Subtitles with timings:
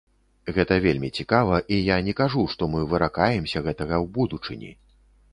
[0.53, 4.71] Гэта вельмі цікава, і я не кажу, што мы выракаемся гэтага ў будучыні.